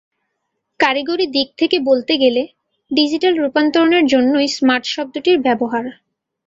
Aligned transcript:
কারিগরি 0.79 1.25
দিক 1.35 1.49
থেকে 1.57 1.77
বলতে 1.89 2.13
গেলে 2.17 2.41
ডিজিটাল 2.91 3.33
রূপান্তরের 3.37 4.03
জন্যই 4.05 4.47
স্মার্ট 4.55 4.85
শব্দটির 4.87 5.37
ব্যবহার। 5.41 5.85